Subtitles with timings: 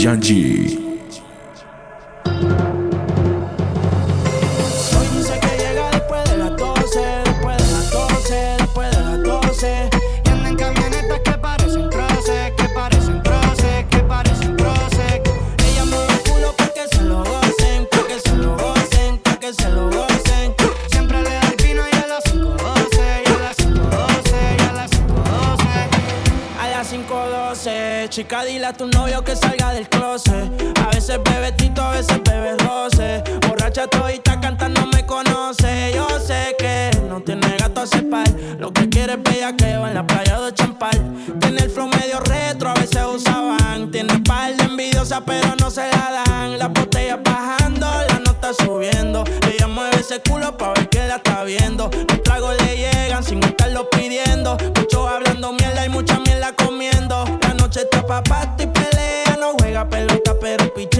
[0.00, 0.89] Yanji.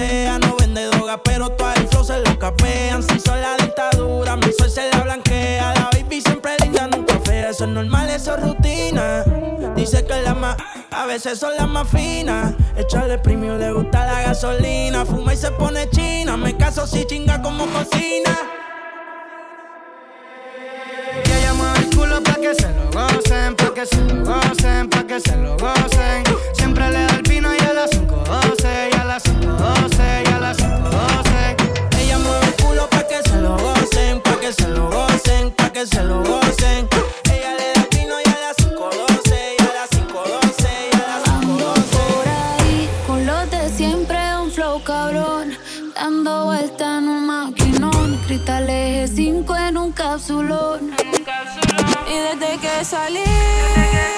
[0.00, 0.38] Pichea.
[0.38, 3.02] No vende droga, pero todo el flow se lo capean.
[3.02, 5.74] Si son la dictadura, mi sol se la blanquea.
[5.74, 7.50] La baby siempre linda, nunca fea.
[7.50, 9.24] Eso es normal, eso es rutina.
[9.76, 10.56] Dice que la más,
[10.90, 12.54] a veces son las más finas.
[12.76, 15.04] Echarle premio, le gusta la gasolina.
[15.04, 16.36] Fuma y se pone china.
[16.36, 18.36] Me caso si chinga como cocina.
[21.24, 24.88] Que ella mueve el culo pa' que se lo gocen, pa' que se lo gocen,
[24.88, 26.24] pa' que se lo gocen.
[26.52, 28.99] Siempre le da el vino y a las 5.12,
[29.60, 31.98] y a las 5.12, y a las 5.12.
[31.98, 35.70] Ella mueve el culo pa' que se lo gocen, pa' que se lo gocen, pa'
[35.72, 36.88] que se lo gocen.
[37.30, 41.06] Ella le da el vino y a las 5.12, y a las 5.12, y a
[41.08, 41.98] las 5.12.
[42.16, 45.56] Por ahí, con los de siempre, un flow cabrón.
[45.94, 48.18] Dando vuelta en un maquinón.
[48.26, 50.94] Cristales 5 en un capsulón.
[52.08, 54.09] Y desde que salí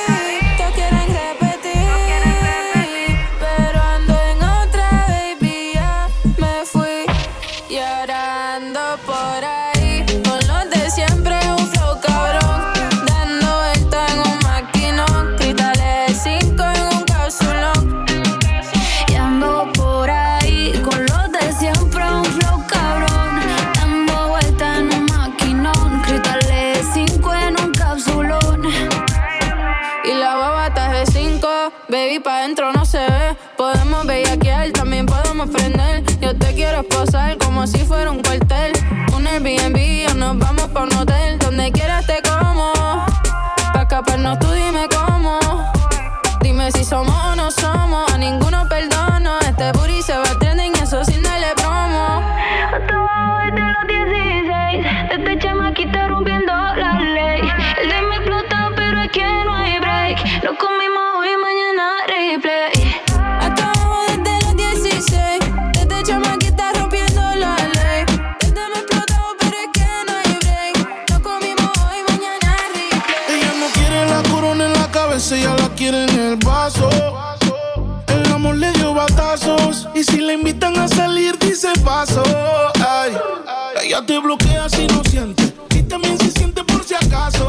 [84.07, 85.55] te bloquea si no siente.
[85.75, 87.47] Y también se siente por si acaso.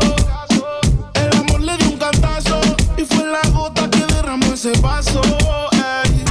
[1.14, 2.60] El amor le dio un cantazo.
[2.98, 5.22] Y fue la gota que derramó ese vaso.
[5.72, 6.24] Ay,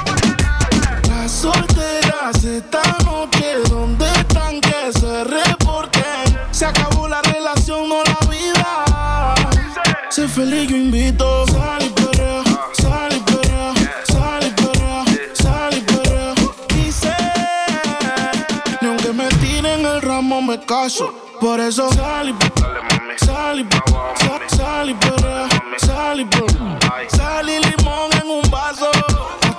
[1.09, 6.39] las solteras esta noche, ¿dónde están que se reporten?
[6.50, 9.34] Se acabó la relación, no la vida.
[10.10, 10.69] Sé feliz,
[20.82, 23.69] Por eso sal y sal y
[24.56, 24.97] sal y
[25.78, 28.91] sal y sal y limón en un vaso.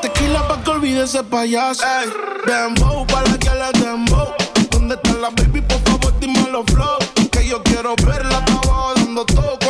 [0.01, 1.81] tequila pa' que olvide ese payaso.
[1.81, 2.09] Ey,
[2.45, 4.33] dembow pa' la que le dembow.
[4.69, 5.61] ¿Dónde está la baby?
[5.61, 6.97] Por favor, dime los flow.
[7.31, 9.62] Que yo quiero verla abajo dando todo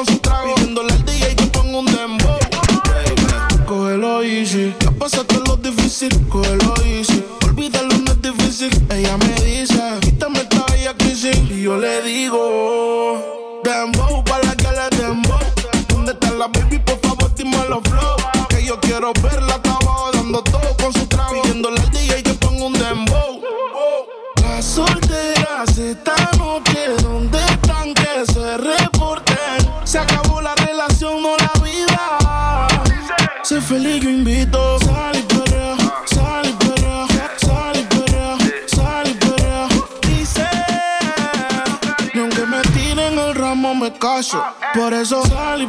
[44.31, 44.73] ramo me caso.
[44.73, 45.67] Por eso sal y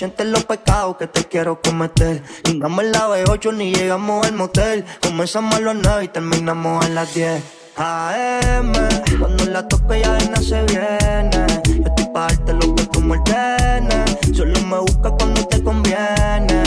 [0.00, 2.22] sientes los pecados que te quiero cometer.
[2.44, 4.82] Llegamos en la B8 ni llegamos al motel.
[5.02, 7.42] Comenzamos a las 9 y terminamos a las 10.
[7.76, 8.72] AM,
[9.18, 11.46] cuando la toco ya de se viene.
[11.68, 14.18] Yo estoy pa' darte lo que tú me ordenes.
[14.34, 16.62] Solo me busca cuando te conviene.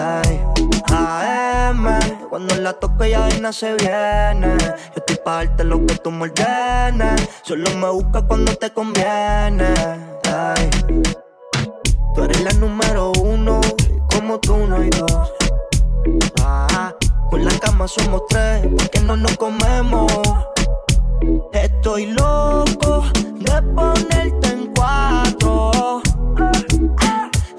[0.00, 0.40] Ay,
[0.92, 1.98] AM,
[2.30, 4.56] cuando la toco ya de se viene.
[4.60, 7.28] Yo estoy pa' darte lo que tú me ordenes.
[7.42, 10.17] Solo me busca cuando te conviene.
[12.14, 13.60] Tú eres la número uno,
[14.12, 15.32] como tú no hay dos.
[16.42, 16.92] Ah,
[17.30, 20.12] con la cama somos tres, porque no nos comemos.
[21.52, 23.04] Estoy loco
[23.38, 26.02] de ponerte en cuatro.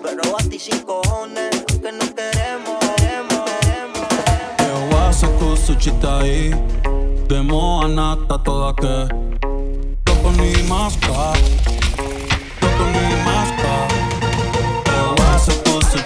[0.03, 4.07] Pero a ti sin cojones, que no queremos, queremos, queremos.
[4.91, 6.51] Eu acho que o sushi tá aí.
[7.27, 9.29] Demo a nata toda que.
[10.03, 10.51] Tô con mi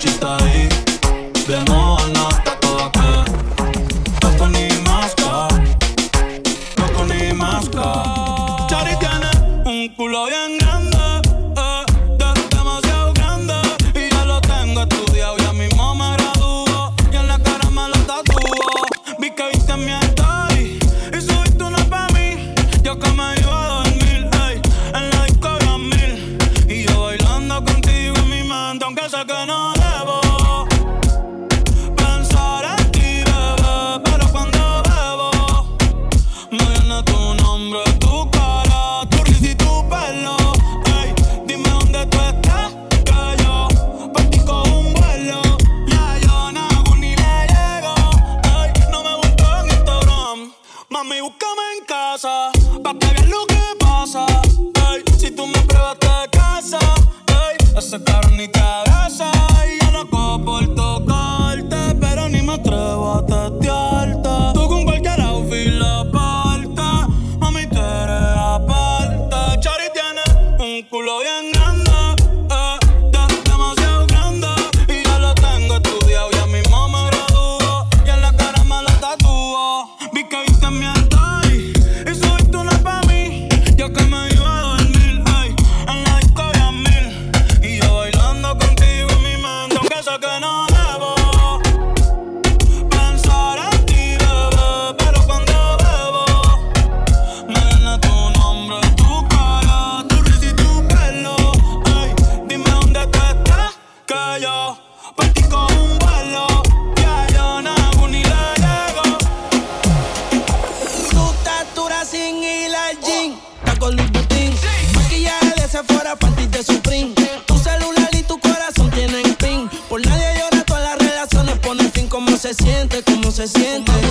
[0.03, 0.52] sucita ahí.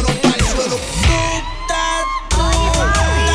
[0.01, 0.81] Louis
[2.31, 3.32] Vuitton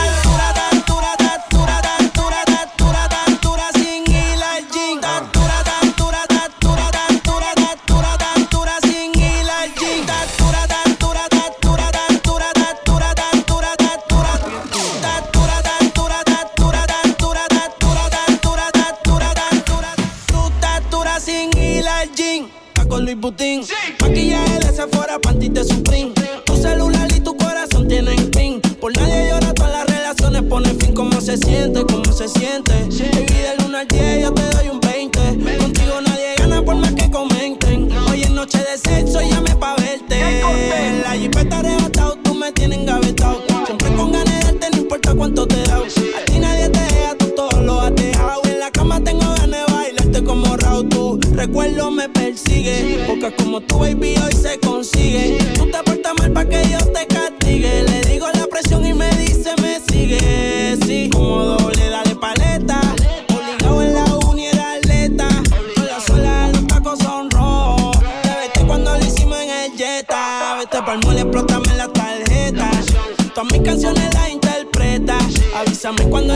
[75.87, 76.26] Bésame cuando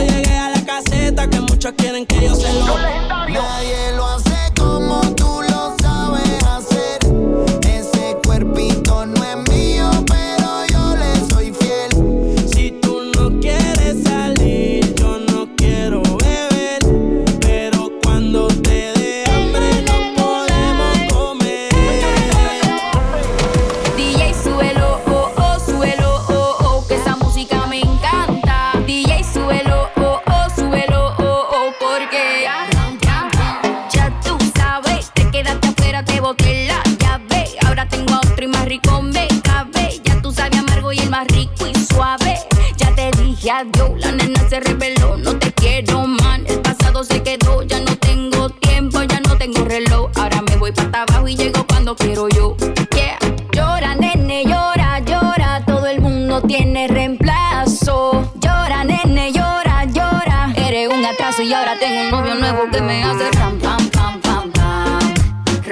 [62.42, 65.14] nuevo que me hace ram, pam, pam, pam, pam.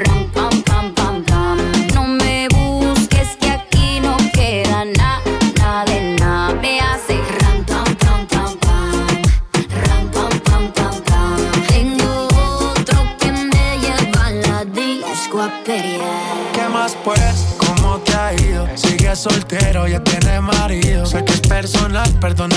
[0.05, 1.59] Ram, pam, pam, pam, pam.
[1.95, 5.21] No me busques que aquí no queda nada,
[5.59, 6.55] nada de nada.
[6.63, 9.09] Me hace ram, pam, pam, pam, pam.
[9.85, 11.39] Ram, pam, pam, pam, pam.
[11.67, 12.29] Tengo
[12.71, 16.37] otro que me lleva a la disco a pelear.
[16.55, 17.57] ¿Qué más pues?
[17.59, 18.69] ¿Cómo te ha ido?
[18.77, 21.05] Sigue soltero, ya tiene marido.
[21.05, 22.50] Sé que es personal, perdón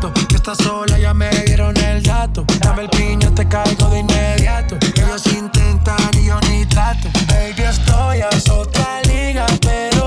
[0.00, 2.44] Que está sola, ya me dieron el dato.
[2.60, 4.76] Dame el piño, te caigo de inmediato.
[4.94, 7.08] Ellos intentan y yo ni trato.
[7.26, 9.97] Baby, estoy a otra liga, pero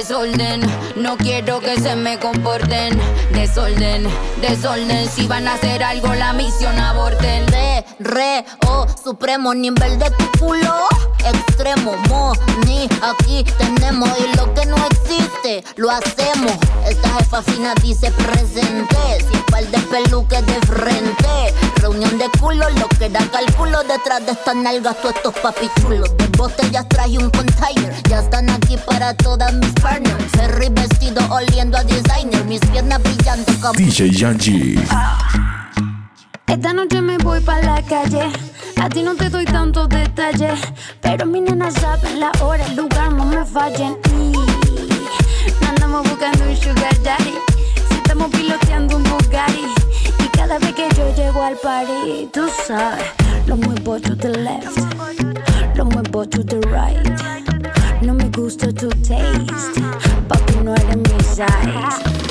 [0.00, 0.62] desorden.
[0.96, 2.98] No quiero que se me comporten.
[3.34, 4.08] Desorden,
[4.40, 5.06] desorden.
[5.10, 7.46] Si van a hacer algo, la misión aborten.
[7.48, 10.88] Re, re, o, oh, supremo nivel de tu culo.
[11.32, 12.32] Extremo, mo,
[12.66, 14.08] ni aquí tenemos.
[14.18, 16.56] Y lo que no existe, lo hacemos.
[16.88, 18.96] Esta jefa fina dice presente.
[19.30, 21.54] Sin par de peluques de frente.
[21.76, 23.82] Reunión de culo, lo que da cálculo.
[23.82, 26.16] Detrás de estas nalgas, tú estos papichulos.
[26.16, 27.94] De botellas traje un container.
[28.08, 29.89] Ya están aquí para todas mis partes
[30.32, 34.78] Ferry vestido oliendo a designer, mis piernas brillando como DJ Yanji.
[36.46, 38.30] Esta noche me voy para la calle.
[38.80, 40.60] A ti no te doy tantos detalles,
[41.00, 43.96] pero mi nena saben la hora, el lugar, no me fallen.
[44.16, 47.34] Y andamos buscando un sugar daddy.
[47.88, 49.66] Si estamos piloteando un Bugatti.
[50.24, 53.04] Y cada vez que yo llego al party, tú sabes,
[53.46, 54.78] lo muevo to the left,
[56.10, 58.02] to the right.
[58.02, 59.80] No me gusta tu taste,
[60.28, 61.46] papi no eres mi size.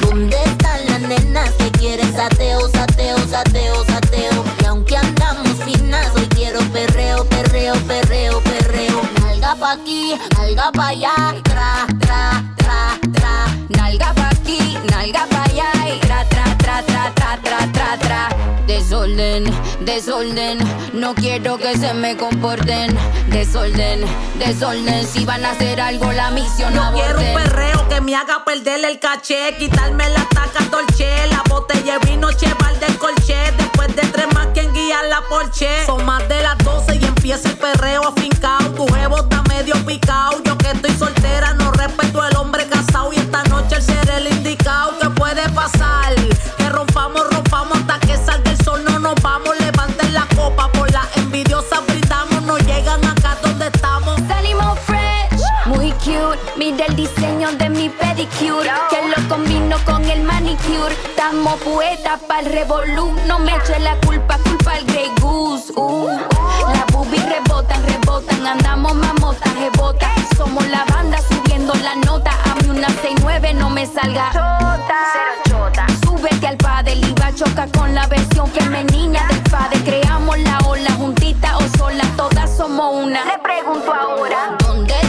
[0.01, 4.43] ¿Dónde están las nenas que quieren sateo, sateo, sateo, sateo?
[4.61, 9.01] Y aunque andamos finas, hoy quiero perreo, perreo, perreo, perreo.
[9.21, 11.87] Nalga pa' aquí, nalga pa' allá, tra,
[19.09, 19.43] Desorden,
[19.85, 20.59] desorden,
[20.93, 22.95] no quiero que se me comporten.
[23.29, 24.05] Desorden,
[24.37, 28.45] desorden, si van a hacer algo la misión Yo quiero un perreo que me haga
[28.45, 33.51] perder el caché, quitarme la taca dolce, la botella de vino cheval del colche.
[33.57, 35.67] Después de tres más, quien guía la porche.
[35.87, 38.59] Son más de las 12 y empieza el perreo afincao.
[38.75, 40.39] Tu huevo está medio picao.
[40.43, 43.11] Yo que estoy soltera, no respeto al hombre casado.
[43.11, 44.99] Y esta noche el ser el indicado.
[44.99, 46.13] ¿Qué puede pasar?
[46.57, 47.98] Que rompamos, rompamos hasta
[56.09, 56.39] cute.
[56.57, 60.93] Mira el diseño de mi pedicure, que lo combino con el manicure.
[61.05, 63.13] Estamos poetas para el revolú.
[63.27, 65.71] No me eche la culpa, culpa al Grey Goose.
[65.75, 66.09] Uh.
[66.73, 68.45] Las boobies rebotan, rebotan.
[68.45, 70.09] Andamos mamotas, rebotas.
[70.35, 72.31] Somos la banda subiendo la nota.
[72.49, 74.31] A mí una 69 no me salga.
[74.31, 75.85] Chota.
[76.03, 79.79] Súbete al padel y va a chocar con la versión femenina del padre.
[79.83, 82.03] Creamos la ola juntita o sola.
[82.17, 83.23] Todas somos una.
[83.25, 84.57] Le pregunto ahora.
[84.59, 85.08] ¿Dónde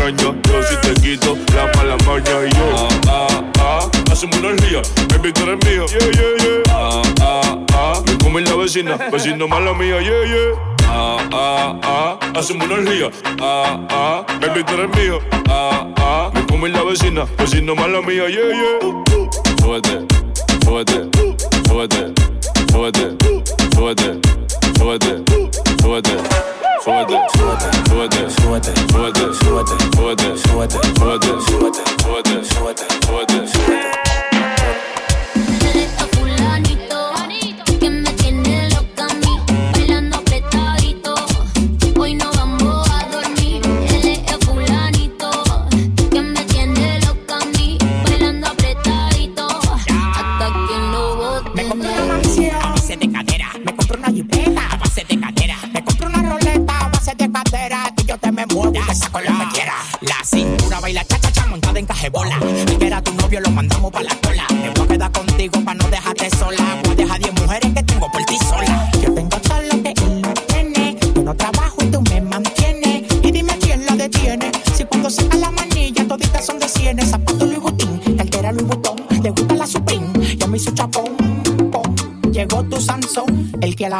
[0.00, 0.36] extrañas.
[0.48, 2.64] Yo si te quito la mala maña y yo.
[2.76, 3.90] Ah, ah, ah.
[4.10, 5.86] Hacemos una energía, baby, tú eres mío.
[5.86, 6.62] Yeah, yeah, yeah.
[6.70, 8.02] Ah, ah, ah.
[8.06, 10.70] Me come la vecina, vecino mala mía, yeah, yeah.
[10.92, 13.10] Ah, ah, ah, hacemos una orgía.
[13.40, 15.22] Ah, ah, baby, tú eres.
[15.48, 19.00] Ah, ah, me come la vecina, vecino mala mía, yeah, yeah.
[19.60, 20.06] Súbete,
[20.64, 21.08] súbete,
[21.68, 22.12] súbete,
[22.72, 23.16] súbete,
[23.72, 24.20] súbete,
[24.78, 25.22] súbete,
[25.80, 26.16] súbete,
[26.82, 32.44] súbete, súbete, súbete, súbete, súbete, súbete, súbete, súbete, súbete, súbete, súbete, súbete.
[32.44, 33.29] súbete, súbete.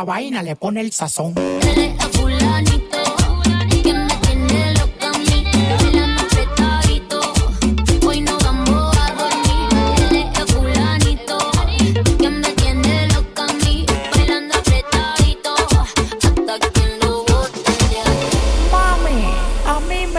[0.05, 1.35] vaina le pone el sazón.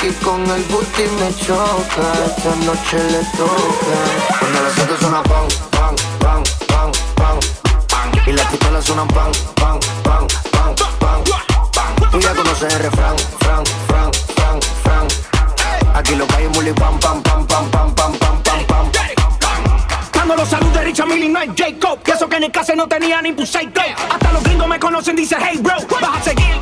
[0.00, 2.06] que con el booty me choca.
[2.26, 4.38] Esta noche le toca.
[4.38, 6.42] Cuando las autos suenan pan, pan, pan,
[7.16, 7.40] pan,
[7.88, 8.12] pan.
[8.24, 12.10] Y las pistolas suenan pan, pan, pan, pan, pan.
[12.12, 15.08] Tú ya conoces el refrán, fran, fran, fran, fran.
[15.96, 17.23] Aquí lo pam, pam, pam, pam,
[21.56, 22.02] Jacob.
[22.02, 25.16] Que eso que en el caso no tenía ni puse Hasta los gringos me conocen,
[25.16, 25.76] dice hey bro.
[26.00, 26.58] Vas a seguir,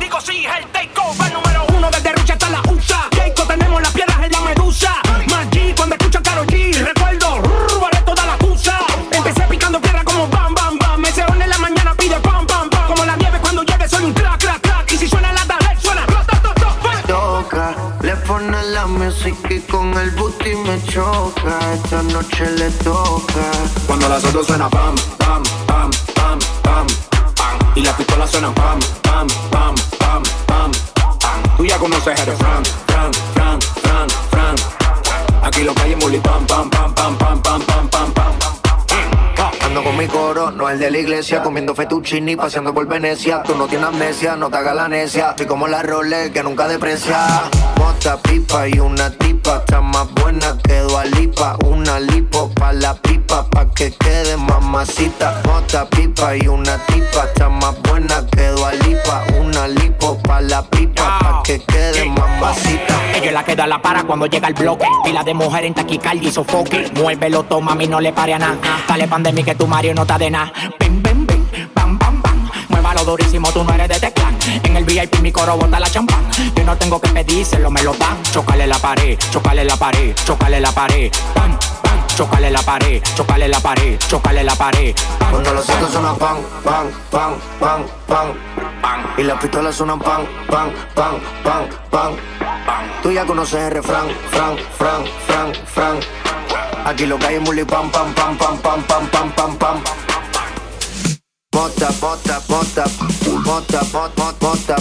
[20.95, 23.51] Esta noche le toca.
[23.87, 26.87] Cuando las otras suena pam, pam, pam, pam, pam.
[27.73, 30.71] Y las pistolas suenan pam, pam, pam, pam, pam.
[31.57, 34.55] Tú ya conoces el Fran, Fran, Fran, Fran, Fran.
[35.41, 37.12] Aquí lo es muli pam, pam, pam, pam,
[40.07, 43.43] coro, no el de la iglesia, comiendo fettuccini, paseando por Venecia.
[43.43, 45.29] Tú no tienes amnesia, no te hagas la necia.
[45.29, 47.17] Estoy como la Rolex que nunca deprecia.
[47.77, 51.57] Mota, pipa y una tipa, está más buena que Dualipa.
[51.65, 55.41] Una lipo pa' la pipa, pa' que quede mamacita.
[55.45, 59.23] Mota, pipa y una tipa, está más buena que Dualipa.
[59.39, 62.95] Una lipo pa' la pipa, pa' que quede mamacita.
[63.15, 64.85] Ella la queda la para cuando llega el bloque.
[65.03, 66.91] Pila de mujer en taquicardia y sofoque.
[66.95, 68.57] Muévelo, toma, mami, no le pare a nada.
[68.87, 70.51] Dale pandemia que tu Mario no está de nada.
[70.79, 72.49] Bim, bim, bim, bam, bam, bam.
[72.69, 74.37] Muévalo durísimo, tú no eres de teclán.
[74.63, 76.25] En el VIP mi coro bota la champán.
[76.55, 78.21] Yo no tengo que pedírselo, me lo dan.
[78.31, 81.11] Chocale la pared, chocale la pared, chocale la pared.
[81.33, 81.57] Pam,
[82.15, 84.95] chocale la pared, chocale la pared, chocale la pared.
[85.29, 88.33] Cuando los autos suenan pan, pan, pan, pan, pan,
[88.81, 89.05] pan.
[89.17, 92.83] Y las pistolas suenan pan, pan, pan, pan, pan, pan.
[93.01, 95.99] Tú ya conoces el refrán, fran, fran, fran, fran.
[96.85, 100.12] Aquí lo que hay es muli pam, pam, pam, pam, pam, pam, pam, pam, pam.
[101.53, 102.83] Mota, mota, mota,
[103.45, 104.75] mota, mota, mota,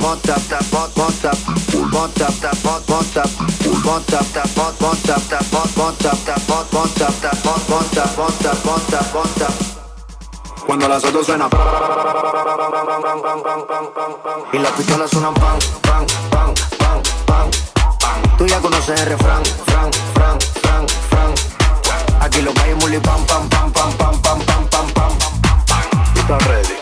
[0.00, 1.30] mota, ta, mota, mota,
[1.92, 3.22] mota, ta, mota, mota,
[3.84, 9.48] mota, ta, mota, ta, mota, ta, mota, ta, mota, mota, mota, mota.
[10.66, 11.50] Cuando las autos suenan.
[14.52, 16.54] Y las pistolas suenan pan, pan, pan,
[17.26, 17.50] pan,
[18.00, 18.36] pan.
[18.38, 22.22] Tú ya conoces el refrán, fran, fran, fran, fran.
[22.22, 25.45] Aquí lo que hay es pam, pam, pam, pam, pam, pam, pam, pam, pam
[26.26, 26.74] está ready.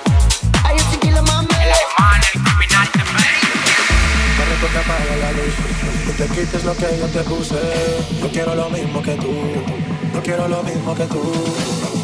[0.64, 1.68] Are you thinking of my man?
[2.32, 2.98] El criminante,
[4.36, 5.54] Corre porque apaga la luz.
[6.06, 7.60] No te quites lo que yo te puse.
[8.20, 9.32] Yo quiero lo mismo que tú.
[10.14, 12.03] Yo quiero lo mismo que tú.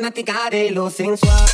[0.00, 1.44] fanática de lo sensual.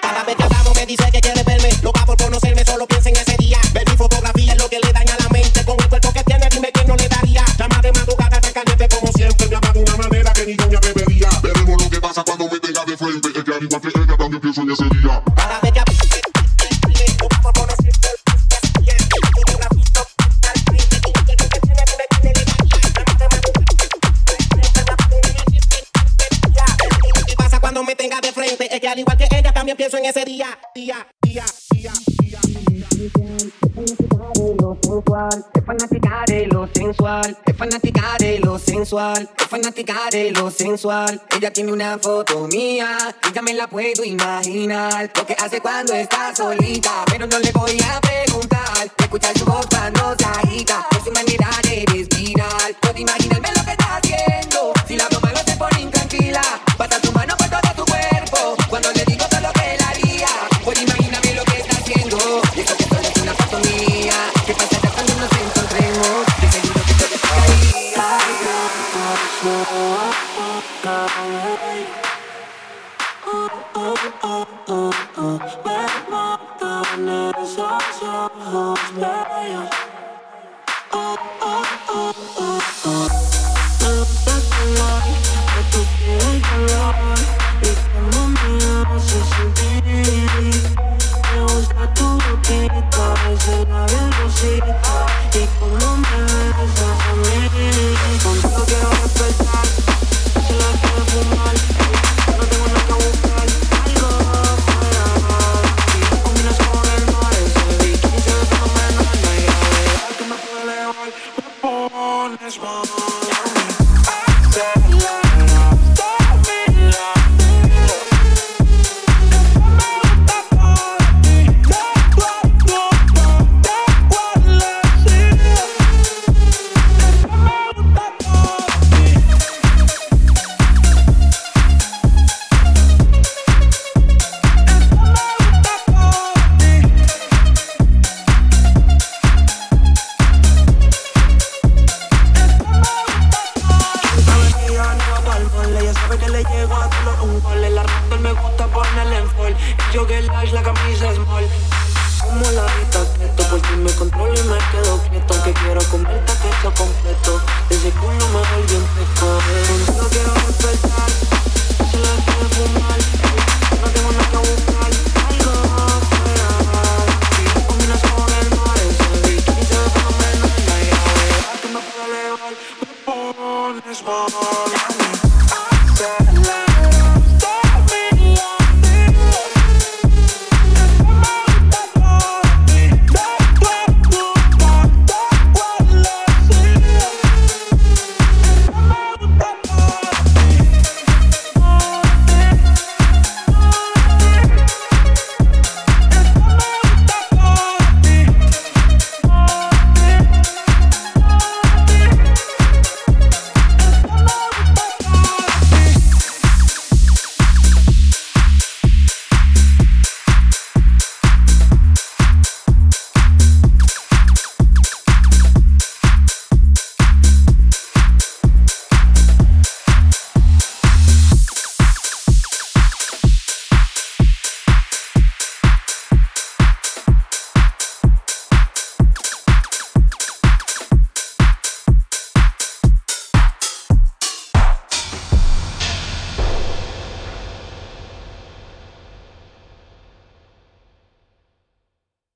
[0.00, 1.68] Cada vez que hablamos me dice que quiere verme.
[1.82, 3.58] Loca por conocerme, solo piensa en ese día.
[3.74, 5.62] Ver mi fotografía es lo que le daña la mente.
[5.66, 7.44] Con el cuerpo que tiene, dime quién no le daría.
[7.58, 9.48] Llama de madrugada tan caliente como siempre.
[9.48, 11.28] Me ama de una manera que ni yo me atrevería.
[11.42, 13.28] Veremos lo que pasa cuando me tenga de frente.
[13.36, 15.22] Es que al igual que ella también pienso en ese día.
[15.36, 15.73] Cada vez
[37.24, 37.36] sensual,
[38.20, 41.22] es lo sensual, es fanática de lo sensual.
[41.36, 45.10] Ella tiene una foto mía y ya me la puedo imaginar.
[45.14, 48.23] Lo que hace cuando está solita, pero no le voy a preguntar.
[114.54, 114.93] Thank you.